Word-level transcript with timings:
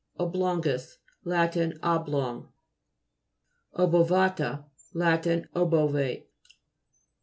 OBLO'NGUS 0.19 0.97
Lat. 1.25 1.55
Oblong. 1.83 2.47
OBOVA'TA 3.75 4.65
Lat. 4.95 5.27
Obovate. 5.55 6.25